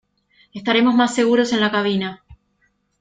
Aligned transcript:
Estaremos 0.55 0.95
más 0.95 1.13
seguros 1.13 1.53
en 1.53 1.59
la 1.59 1.69
cabina. 1.69 2.23